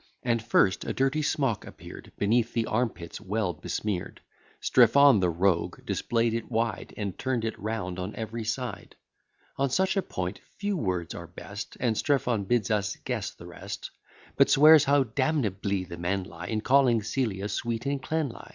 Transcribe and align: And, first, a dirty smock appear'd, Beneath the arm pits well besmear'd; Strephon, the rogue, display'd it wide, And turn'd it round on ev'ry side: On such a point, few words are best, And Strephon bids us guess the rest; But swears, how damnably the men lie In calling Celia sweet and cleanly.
And, 0.23 0.41
first, 0.41 0.83
a 0.83 0.93
dirty 0.93 1.21
smock 1.21 1.63
appear'd, 1.63 2.11
Beneath 2.17 2.53
the 2.53 2.65
arm 2.65 2.89
pits 2.89 3.21
well 3.21 3.53
besmear'd; 3.53 4.19
Strephon, 4.59 5.19
the 5.19 5.29
rogue, 5.29 5.85
display'd 5.85 6.33
it 6.33 6.49
wide, 6.49 6.91
And 6.97 7.15
turn'd 7.19 7.45
it 7.45 7.55
round 7.59 7.99
on 7.99 8.15
ev'ry 8.15 8.43
side: 8.43 8.95
On 9.57 9.69
such 9.69 9.95
a 9.95 10.01
point, 10.01 10.39
few 10.57 10.75
words 10.75 11.13
are 11.13 11.27
best, 11.27 11.77
And 11.79 11.95
Strephon 11.95 12.45
bids 12.45 12.71
us 12.71 12.95
guess 13.03 13.29
the 13.29 13.45
rest; 13.45 13.91
But 14.37 14.49
swears, 14.49 14.85
how 14.85 15.03
damnably 15.03 15.83
the 15.83 15.97
men 15.97 16.23
lie 16.23 16.47
In 16.47 16.61
calling 16.61 17.03
Celia 17.03 17.47
sweet 17.47 17.85
and 17.85 18.01
cleanly. 18.01 18.49